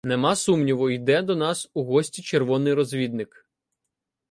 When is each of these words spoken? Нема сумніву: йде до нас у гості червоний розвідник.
Нема 0.03 0.35
сумніву: 0.35 0.89
йде 0.89 1.21
до 1.21 1.35
нас 1.35 1.69
у 1.73 1.83
гості 1.83 2.21
червоний 2.21 2.73
розвідник. 2.73 3.45